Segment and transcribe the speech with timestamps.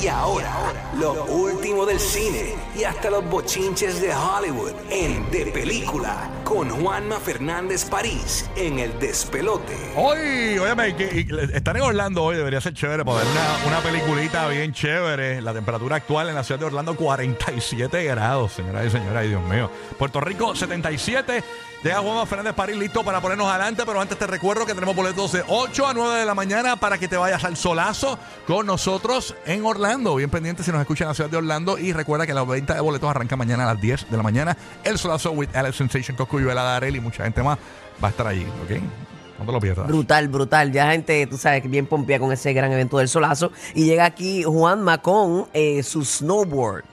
[0.00, 6.30] Y ahora, lo último del cine y hasta los bochinches de Hollywood en De Película
[6.44, 9.76] con Juanma Fernández París en El Despelote.
[9.96, 10.94] Hoy, óyeme,
[11.52, 15.42] estar en Orlando hoy debería ser chévere poder una, una peliculita bien chévere.
[15.42, 19.42] La temperatura actual en la ciudad de Orlando 47 grados, señoras y señores, ay Dios
[19.42, 19.68] mío.
[19.98, 21.42] Puerto Rico 77.
[21.82, 25.30] Llega Juan Fernández París listo para ponernos adelante, pero antes te recuerdo que tenemos boletos
[25.30, 28.18] de 8 a 9 de la mañana para que te vayas al solazo
[28.48, 29.87] con nosotros en Orlando.
[29.96, 32.74] Bien pendiente si nos escuchan en la ciudad de Orlando y recuerda que la venta
[32.74, 34.54] de boletos arranca mañana a las 10 de la mañana.
[34.84, 37.58] El solazo with Alex Sensation, Coscuyuela Darel y mucha gente más
[38.02, 38.82] va a estar allí, ¿ok?
[39.38, 39.86] No te lo pierdas.
[39.86, 40.72] Brutal, brutal.
[40.72, 43.50] Ya gente, tú sabes, bien pompía con ese gran evento del solazo.
[43.74, 46.84] Y llega aquí Juanma con eh, su snowboard.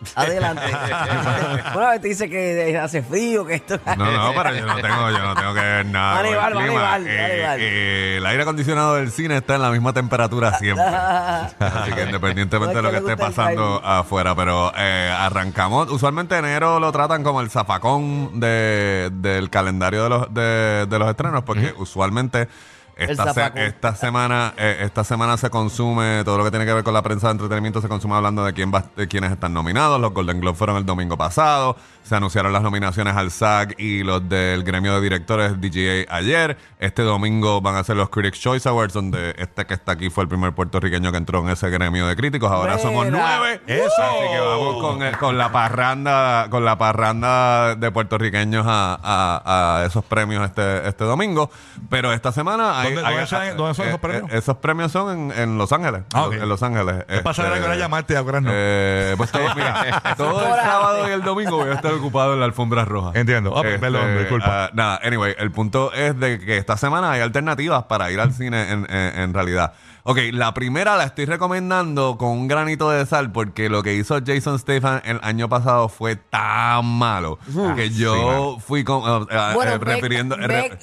[0.14, 0.62] Adelante.
[1.72, 3.78] bueno, a ver, te dice que hace frío, que esto.
[3.96, 6.20] No, no, pero yo no tengo, yo no tengo que ver nada.
[6.20, 6.94] el Aníbal, clima.
[6.94, 7.58] Aníbal, Eh, Aníbal.
[7.60, 10.84] eh, el aire acondicionado del cine está en la misma temperatura siempre.
[11.58, 15.90] Así que independientemente de lo que esté pasando afuera, pero eh, arrancamos.
[15.90, 21.08] Usualmente enero lo tratan como el zafacón de, del calendario de los, de, de los
[21.08, 22.48] estrenos, porque usualmente.
[22.96, 26.82] Esta, se- esta semana eh, esta semana se consume todo lo que tiene que ver
[26.82, 30.00] con la prensa de entretenimiento se consume hablando de quién va, de quiénes están nominados.
[30.00, 34.28] Los Golden Globes fueron el domingo pasado se anunciaron las nominaciones al SAG y los
[34.28, 36.56] del gremio de directores DGA ayer.
[36.78, 40.22] Este domingo van a ser los Critics Choice Awards donde este que está aquí fue
[40.22, 42.48] el primer puertorriqueño que entró en ese gremio de críticos.
[42.52, 43.60] Ahora somos nueve.
[43.66, 43.90] Eso.
[44.00, 49.78] así que vamos con, el- con la parranda con la parranda de puertorriqueños a, a-
[49.80, 51.50] a esos premios este este domingo.
[51.90, 54.32] Pero esta semana hay- ¿Dónde- hay- dónde son- dónde son esos eh, premios?
[54.32, 56.02] eh, esos premios son en, en Los Ángeles.
[56.14, 56.28] Ah.
[56.32, 57.04] En Los Ángeles.
[57.08, 58.50] ¿Qué pasa ahora que ahora llamarte y ahora no?
[58.52, 62.40] Eh, pues todo, mira, todo el sábado y el domingo voy a estar ocupado en
[62.40, 63.12] la alfombra roja.
[63.18, 63.52] Entiendo.
[63.56, 64.64] Ah, pues, perdón, disculpa.
[64.66, 68.32] ah, nada, anyway, el punto es de que esta semana hay alternativas para ir al
[68.32, 69.72] cine en, en- en realidad.
[70.08, 74.20] Ok, la primera la estoy recomendando con un granito de sal porque lo que hizo
[74.24, 77.40] Jason Statham el año pasado fue tan malo
[77.74, 80.36] que yo fui con, uh, uh, Bueno, eh, refiriendo...
[80.36, 80.78] Re-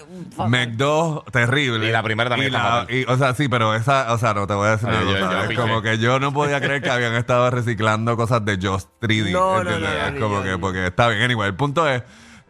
[0.76, 1.88] 2, terrible.
[1.88, 2.96] Y la primera también Y está la- fatal.
[2.96, 5.12] y, o sea, sí, pero esa, o sea, no te voy a decir Ay, una
[5.20, 5.62] yo- cosa, yo es piché.
[5.62, 9.32] como que yo no podía creer que habían estado reciclando cosas de Just 3D.
[9.32, 9.90] No, no, ¿entiendes?
[9.90, 10.60] no, es no, como no, que, no.
[10.60, 11.22] porque está bien.
[11.22, 12.04] Anyway, el punto es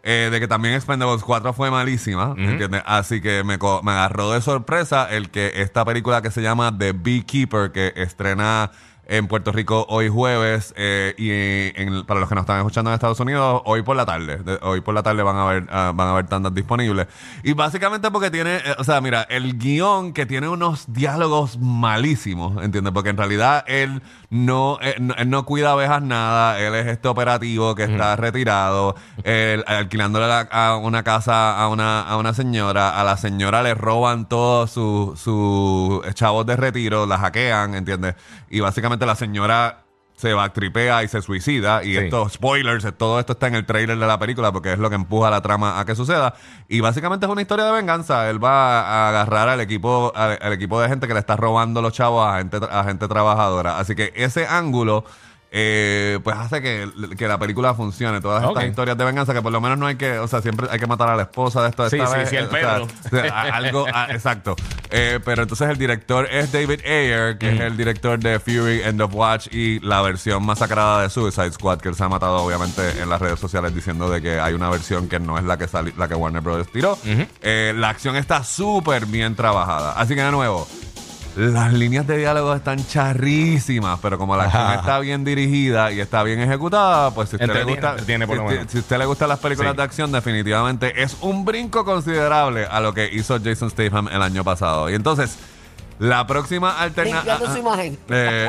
[0.06, 2.82] eh, de que también Expendables 4 fue malísima, ¿entiendes?
[2.84, 6.92] Así que me, me agarró de sorpresa el que esta película que se llama The
[6.92, 8.70] Beekeeper, que estrena
[9.06, 11.30] en Puerto Rico hoy jueves eh, y
[11.80, 14.58] en- para los que nos están escuchando en Estados Unidos hoy por la tarde De-
[14.62, 17.06] hoy por la tarde van a ver ah, van a ver tandas disponibles
[17.42, 22.62] y básicamente porque tiene eh, o sea mira el guion que tiene unos diálogos malísimos
[22.64, 22.92] ¿entiendes?
[22.94, 27.08] porque en realidad él no, eh, no- él no cuida abejas nada él es este
[27.08, 32.98] operativo que está retirado él, alquilándole la- a una casa a una, a una señora
[33.00, 38.14] a la señora le roban todos sus sus chavos de retiro la hackean ¿entiendes?
[38.50, 39.80] y básicamente la señora
[40.16, 41.82] se va, tripea y se suicida.
[41.82, 41.96] Y Sí.
[41.96, 44.94] estos spoilers, todo esto está en el trailer de la película porque es lo que
[44.94, 46.34] empuja la trama a que suceda.
[46.68, 48.30] Y básicamente es una historia de venganza.
[48.30, 51.82] Él va a agarrar al equipo, al, al equipo de gente que le está robando
[51.82, 53.78] los chavos a gente, a gente trabajadora.
[53.78, 55.04] Así que ese ángulo.
[55.56, 58.20] Eh, pues hace que, que la película funcione.
[58.20, 60.66] Todas estas historias de venganza que por lo menos no hay que, o sea, siempre
[60.68, 61.84] hay que matar a la esposa de esto.
[61.84, 62.84] de Sí, esta sí, vez, sí, el perro.
[62.86, 64.56] o sea, algo, a- exacto.
[64.90, 69.00] Eh, pero entonces el director es David Ayer, que es el director de Fury, End
[69.00, 73.00] of Watch y la versión masacrada de Suicide Squad, que él se ha matado obviamente
[73.00, 75.68] en las redes sociales diciendo de que hay una versión que no es la que,
[75.68, 76.66] sali- la que Warner Bros.
[76.72, 76.98] tiró.
[77.42, 79.92] Eh, la acción está súper bien trabajada.
[79.92, 80.66] Así que de nuevo.
[81.36, 86.22] Las líneas de diálogo están charrísimas, pero como la acción está bien dirigida y está
[86.22, 88.70] bien ejecutada, pues si usted le Entretiene, gusta, entretiene por lo si, menos.
[88.72, 89.76] si a usted le gustan las películas Sí.
[89.76, 94.44] de acción, definitivamente es un brinco considerable a lo que hizo Jason Statham el año
[94.44, 94.88] pasado.
[94.90, 95.36] Y entonces,
[95.98, 97.36] la próxima alternativa.
[97.36, 97.98] Limpiando su imagen.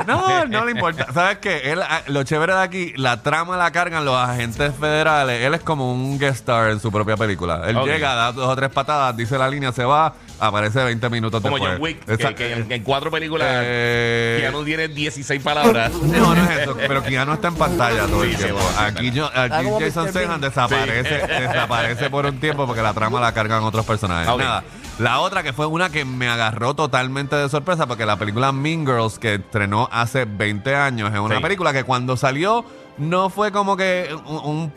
[0.08, 1.08] no, no le importa.
[1.14, 1.72] ¿Sabes qué?
[1.72, 5.42] Él, ah, lo chévere de aquí, la trama la cargan los agentes federales.
[5.44, 7.62] Él es como un guest star en su propia película.
[7.68, 7.86] Él Ok.
[7.88, 11.56] llega, da dos o tres patadas, dice la línea, se va, aparece 20 minutos Como
[11.58, 11.74] después.
[11.74, 12.36] John Wick, que, Exacto.
[12.38, 15.92] que en, en cuatro películas Eh, Keanu tiene 16 palabras.
[16.02, 18.62] no, no es eso, pero Keanu está en pantalla todo el Sí, sí, tiempo.
[18.62, 20.12] bueno, aquí yo, Está aquí Jason Mr.
[20.12, 20.42] Statham Bean.
[20.42, 24.28] desaparece, desaparece por un tiempo porque la trama la cargan otros personajes.
[24.30, 24.40] Ok.
[24.40, 24.64] Nada.
[24.98, 28.86] La otra que fue una que me agarró totalmente de sorpresa porque la película Mean
[28.86, 31.42] Girls que estrenó hace 20 años es una Sí.
[31.42, 32.64] película que cuando salió
[32.98, 34.72] no fue como que un,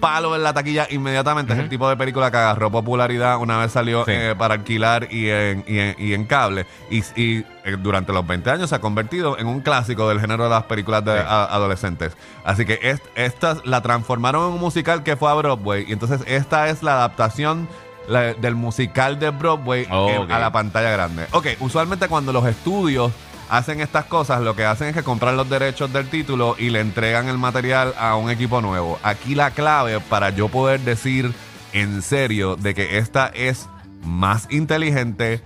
[0.00, 1.52] palo en la taquilla inmediatamente.
[1.52, 4.12] Es el tipo de película que agarró popularidad una vez salió Sí.
[4.14, 6.64] eh, para alquilar y en, y en, y en cable.
[6.88, 10.44] Y, y, eh, durante los 20 años se ha convertido en un clásico del género
[10.44, 11.24] de las películas de Sí.
[11.28, 12.16] a- adolescentes.
[12.44, 15.84] Así que es- esta la transformaron en un musical que fue a Broadway.
[15.88, 17.66] Y entonces esta es la adaptación
[18.08, 20.30] la- del musical de Broadway Oh, en- ok.
[20.30, 21.26] a la pantalla grande.
[21.32, 23.12] Ok, usualmente cuando los estudios
[23.50, 26.80] hacen estas cosas, lo que hacen es que compran los derechos del título y le
[26.80, 28.98] entregan el material a un equipo nuevo.
[29.02, 31.32] Aquí la clave para yo poder decir
[31.72, 33.68] en serio de que esta es
[34.04, 35.42] más inteligente,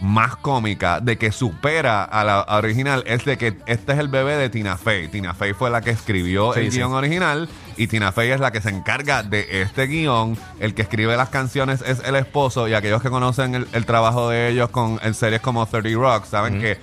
[0.00, 4.36] más cómica, de que supera a la original, es de que este es el bebé
[4.36, 5.08] de Tina Fey.
[5.08, 6.78] Tina Fey fue la que escribió Sí, el sí.
[6.78, 10.36] guion original y Tina Fey es la que se encarga de este guion.
[10.60, 14.28] El que escribe las canciones es el esposo y aquellos que conocen el, el trabajo
[14.28, 16.78] de ellos con en series como 30 Rock saben que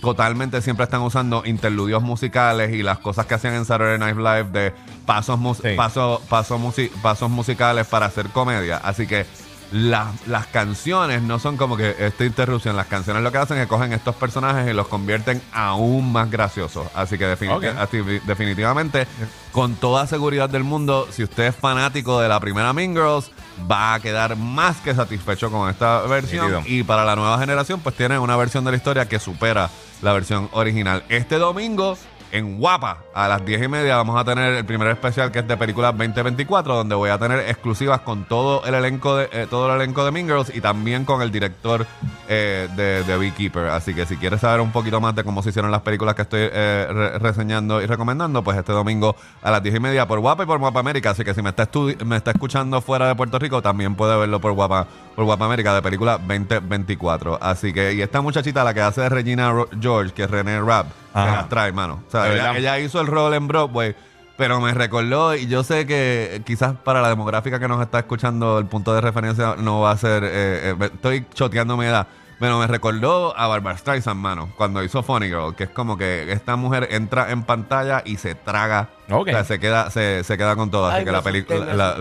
[0.00, 4.44] totalmente siempre están usando interludios musicales y las cosas que hacían en Saturday Night Live
[4.52, 4.72] de
[5.06, 5.74] pasos, mus- Sí.
[5.76, 8.76] paso- paso musi- pasos musicales para hacer comedia.
[8.78, 9.24] Así que
[9.74, 12.76] la- las canciones no son como que esta interrupción.
[12.76, 16.30] Las canciones lo que hacen es que cogen estos personajes y los convierten aún más
[16.30, 16.86] graciosos.
[16.94, 17.64] Así que defini- Ok.
[17.76, 19.08] así- definitivamente,
[19.50, 23.32] con toda seguridad del mundo, si usted es fanático de la primera Mean Girls,
[23.68, 26.52] va a quedar más que satisfecho con esta versión.
[26.52, 26.62] Nítido.
[26.66, 29.70] Y para la nueva generación, pues tiene una versión de la historia que supera
[30.02, 31.02] la versión original.
[31.08, 31.98] Este domingo,
[32.34, 35.46] en Guapa, a las 10 y media, vamos a tener el primer especial que es
[35.46, 39.72] de películas 2024, donde voy a tener exclusivas con todo el elenco de eh, todo
[39.72, 41.86] el elenco de Mean Girls y también con el director
[42.28, 43.66] eh, de, de Beekeeper.
[43.66, 46.22] Así que si quieres saber un poquito más de cómo se hicieron las películas que
[46.22, 50.20] estoy eh, re- reseñando y recomendando, pues este domingo a las 10 y media por
[50.20, 51.10] Guapa y por Guapa América.
[51.10, 51.68] Así que si me está,
[52.04, 55.74] me está escuchando fuera de Puerto Rico, también puede verlo por Guapa, por Guapa América
[55.74, 57.38] de película 2024.
[57.42, 60.60] Así que, y esta muchachita, la que hace de Regina Ro- George, que es René
[60.60, 62.02] Rapp, que las trae, mano.
[62.06, 62.22] O sea,
[62.58, 63.94] ella hizo el rol en Broadway.
[64.36, 68.58] Pero me recordó, y yo sé que quizás para la demográfica que nos está escuchando,
[68.58, 70.24] el punto de referencia no va a ser.
[70.24, 72.06] eh, eh, estoy choteando mi edad.
[72.40, 76.32] Pero me recordó a Barbara Streisand, mano, cuando hizo Funny Girl, que es como que
[76.32, 78.88] esta mujer entra en pantalla y se traga.
[79.08, 79.28] Ok.
[79.28, 80.86] O sea, se queda, se, se queda con todo.
[80.88, 81.96] Así Ay, que la película.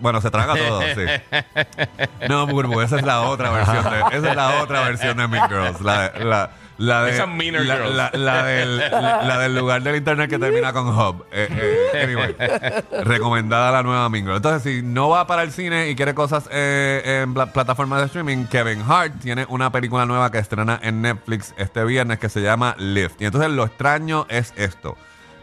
[0.00, 1.06] bueno, se traga todo, sí.
[2.28, 4.18] No, Burbu, esa es la otra versión de.
[4.18, 5.80] Esa es la otra versión de Mean Girls.
[5.80, 7.10] La, la de.
[7.12, 7.94] Esa Meaner la, Girls.
[7.94, 11.24] la- la del, la, la del lugar del internet que termina con Hub.
[11.32, 11.48] Eh,
[11.94, 12.34] eh, anyway,
[13.04, 14.36] recomendada la nueva Mean Girl.
[14.36, 18.06] Entonces, si no va para el cine y quiere cosas eh, en pla- plataformas de
[18.06, 22.40] streaming, Kevin Hart tiene una película nueva que estrena en Netflix este viernes que se
[22.40, 23.20] llama Lift.
[23.20, 24.96] Y entonces lo extraño es esto: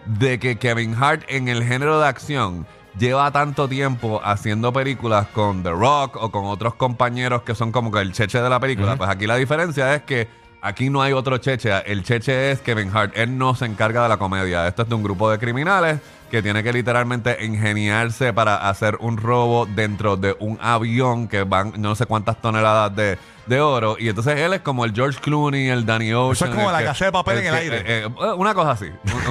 [0.06, 2.66] de que Kevin Hart en el género de acción
[2.98, 7.92] lleva tanto tiempo haciendo películas con The Rock o con otros compañeros que son como
[7.92, 8.96] que el cheche de la película.
[8.96, 10.30] Pues aquí la diferencia es que
[10.68, 11.72] aquí no hay otro cheche.
[11.86, 13.14] El cheche es Kevin Hart.
[13.16, 14.68] Él no se encarga de la comedia.
[14.68, 16.00] Esto es de un grupo de criminales
[16.32, 21.74] que tiene que literalmente ingeniarse para hacer un robo dentro de un avión que van
[21.78, 23.96] no sé cuántas toneladas de, de oro.
[24.00, 26.52] Y entonces él es como el George Clooney, el Danny Ocean.
[26.52, 27.78] como el la que- casa de papel en el que- aire.
[27.86, 28.88] eh, eh, una cosa así.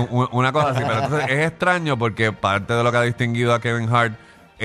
[0.09, 0.83] un- un- una cosa así.
[0.87, 4.15] Pero entonces es extraño porque parte de lo que ha distinguido a Kevin Hart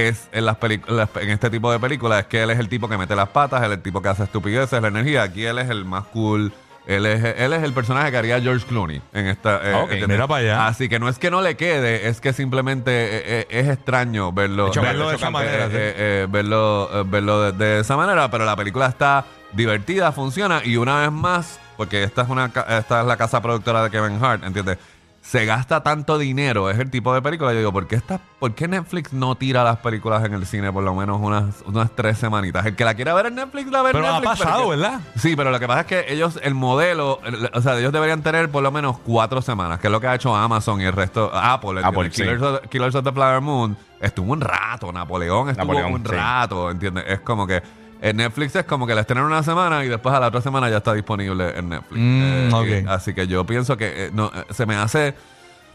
[0.08, 2.98] es en las en este tipo de películas es que él es el tipo que
[2.98, 5.24] mete las patas, él es el tipo que hace estupideces, la energía.
[5.24, 6.54] Aquí él es el más cool.
[6.88, 9.58] Él es, él es el personaje que haría George Clooney en esta.
[9.64, 10.08] eh, ¿entiendes?
[10.10, 10.68] mira para allá.
[10.68, 14.32] Así que no es que no le quede, es que simplemente eh, eh, es extraño
[14.32, 15.78] verlo, Chocante, verlo de esa manera, eh, sí.
[15.78, 19.24] eh, verlo, verlo de, de esa manera, pero la película está
[19.54, 23.84] divertida, funciona y una vez más, porque esta es una esta es la casa productora
[23.84, 24.80] de Kevin Hart, ¿entiendes?
[25.30, 27.52] Se gasta tanto dinero, es el tipo de película.
[27.54, 30.74] Yo digo, ¿por qué, esta, ¿por qué Netflix no tira las películas en el cine
[30.74, 32.66] por lo menos unas, unas tres semanitas?
[32.66, 34.40] El que la quiera ver en Netflix, la ve en Pero ha Netflix.
[34.40, 35.02] pasado, ¿verdad?
[35.18, 38.24] Sí, pero lo que pasa es que ellos, el modelo, el- o sea, ellos deberían
[38.24, 40.94] tener por lo menos cuatro semanas, que es lo que ha hecho Amazon y el
[40.94, 42.16] resto, Apple, Apple, ¿entiendes?
[42.16, 42.24] sí.
[42.24, 46.12] Killers, of, Killers of the Flower Moon estuvo un rato, Napoleón estuvo Napoleón, un sí.
[46.12, 47.04] rato, ¿entiendes?
[47.08, 47.62] Es como que
[48.02, 50.70] en Netflix es como que la estrenan una semana y después a la otra semana
[50.70, 52.02] ya está disponible en Netflix.
[52.02, 52.68] Mm, ok.
[52.68, 55.14] y- así que yo pienso que eh, no, eh, se me hace...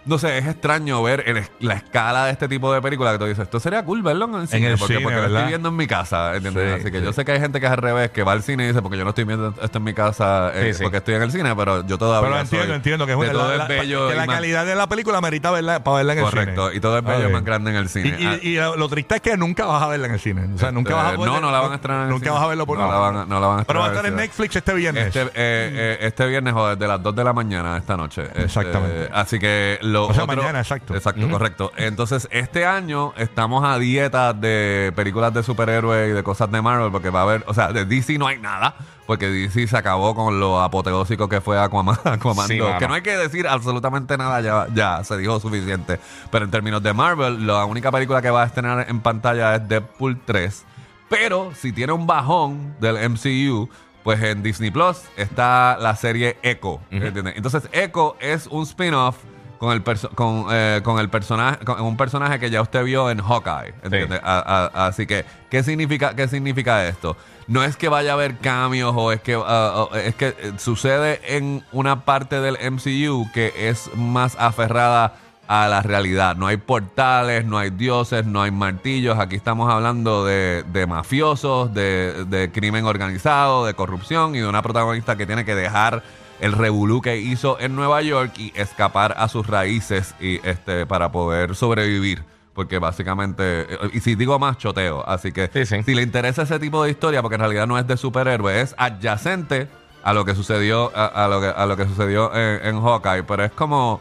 [0.06, 3.24] No sé, es extraño ver el la escala de este tipo de película que tú
[3.24, 5.68] dices, esto sería cool verlo en el cine, el porque, cine, porque lo estoy viendo
[5.70, 6.74] en mi casa, ¿entiendes?
[6.74, 7.04] Sí, Así que sí.
[7.04, 8.82] yo sé que hay gente que es al revés, que va al cine y dice,
[8.82, 11.32] porque yo no estoy viendo esto en mi casa eh, Sí, porque estoy en el
[11.32, 13.64] cine, pero yo todavía Pero entiendo, soy entiendo que es de una- todo la, la-
[13.66, 16.40] bello que la calidad de la película merita verla para verla en el cine.
[16.42, 17.30] Correcto, y todo es bello Ok.
[17.30, 18.16] y más grande en el cine.
[18.18, 20.20] Y, y- Ah, y lo, lo triste es que nunca vas a verla en el
[20.20, 20.48] cine.
[20.54, 22.10] O sea, nunca eh, vas a poder- no, no la van a estrenar en el
[22.14, 23.86] Nunca vas a verlo por No la van a- no la van a Pero va
[23.86, 24.16] a estar en.
[24.16, 25.06] Netflix este viernes.
[25.06, 28.22] Este, eh, eh, este viernes o desde las 2 de la mañana esta noche.
[28.24, 29.08] Este, Exactamente.
[29.12, 30.94] así que lo O sea, otro- mañana, exacto.
[30.94, 31.72] Exacto, correcto.
[31.76, 36.90] Entonces, este año estamos a dieta de películas de superhéroes y de cosas de Marvel
[36.92, 38.74] porque va a haber, o sea, de DC no hay nada,
[39.06, 42.78] porque DC se acabó con lo apoteósico que fue Aquaman, Aquaman Sí, 2, mano.
[42.80, 45.98] que no hay que decir absolutamente nada, ya, ya se dijo suficiente.
[46.30, 49.66] Pero en términos de Marvel, la única película que va a estrenar en pantalla es
[49.68, 50.64] Deadpool 3.
[51.08, 53.68] Pero si tiene un bajón del MCU,
[54.02, 56.80] pues en Disney Plus está la serie Echo.
[56.90, 57.34] ¿entiendes?
[57.36, 59.16] Entonces, Echo es un spin-off
[59.58, 63.10] con el perso- con, eh, con el personaje con un personaje que ya usted vio
[63.10, 64.20] en Hawkeye ¿entiende?
[64.22, 68.38] A- a- así que qué significa qué significa esto no es que vaya a haber
[68.38, 73.52] cambios o es que ah, es que eh, sucede en una parte del MCU que
[73.68, 75.14] es más aferrada
[75.46, 76.36] a la realidad.
[76.36, 79.18] No hay portales, no hay dioses, no hay martillos.
[79.18, 84.62] Aquí estamos hablando de, de mafiosos, de, de crimen organizado, de corrupción y de una
[84.62, 86.02] protagonista que tiene que dejar
[86.40, 91.10] el revolú que hizo en Nueva York y escapar a sus raíces y este para
[91.12, 92.22] poder sobrevivir.
[92.54, 95.04] Porque básicamente, y si digo más, choteo.
[95.08, 95.82] Así que Sí, sí.
[95.82, 98.74] si le interesa ese tipo de historia, porque en realidad no es de superhéroe, es
[98.78, 99.66] adyacente
[100.04, 103.24] a lo que sucedió, a, a lo, que, a lo que sucedió en, en Hawkeye.
[103.24, 104.00] Pero es como.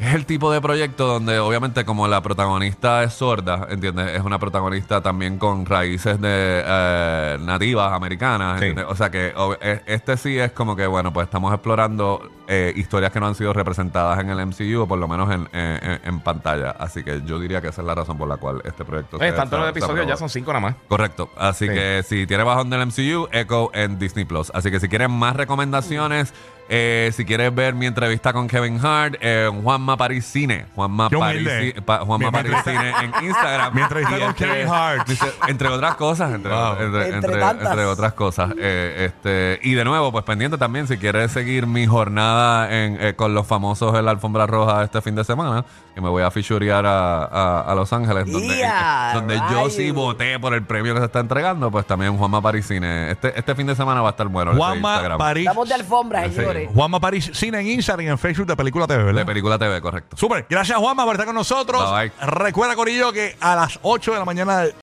[0.00, 4.16] Es el tipo de proyecto donde obviamente como la protagonista es sorda, ¿entiendes?
[4.16, 8.62] Es una protagonista también con raíces de eh, nativas americanas.
[8.88, 13.12] O sea que e- este sí es como que, bueno, pues estamos explorando eh, historias
[13.12, 16.20] que no han sido representadas en el MCU o por lo menos en, en- en
[16.20, 16.72] pantalla.
[16.72, 19.30] Así que yo diría que esa es la razón por la cual este proyecto Oye,
[19.30, 20.74] se- tanto se- los episodios ya son cinco nada más.
[20.88, 21.30] Correcto.
[21.38, 21.72] Así Sí.
[21.72, 24.50] que si tiene bajón del MCU, Echo en Disney Plus.
[24.52, 26.34] Así que si quieren más recomendaciones,
[26.72, 30.66] eh, si quieres ver mi entrevista con Kevin Hart, eh, Juanma París Cine.
[30.76, 33.74] Juanma París, Pa- Juanma París Cine en Instagram.
[33.74, 35.08] Mi entrevista Y con Kevin Hart.
[35.48, 36.76] entre otras cosas, entre, Wow.
[36.80, 38.52] entre- Entre entre otras cosas.
[38.58, 42.39] Eh, este, y de nuevo, pues pendiente también, si quieres seguir mi jornada
[42.70, 46.08] en, eh, con los famosos en la alfombra roja este fin de semana, que me
[46.08, 50.54] voy a fichurear a, a- a Los Ángeles, donde, ¡Ya, donde yo sí voté por
[50.54, 53.10] el premio que se está entregando, pues también Juanma París Cine.
[53.10, 54.54] Este, este fin de semana va a estar bueno.
[54.54, 55.18] Juanma Instagram.
[55.18, 55.46] París.
[55.46, 56.34] Estamos de alfombra, Sí.
[56.34, 56.70] señores.
[56.74, 59.20] Juanma París Cine en Instagram y en Facebook de Película TV, ¿verdad?
[59.20, 60.16] De Película TV, correcto.
[60.16, 60.46] Súper.
[60.48, 61.82] Gracias, Juanma, por estar con nosotros.
[61.92, 62.26] Bye, bye.
[62.28, 64.62] Recuerda, Corillo, que a las 8 de la mañana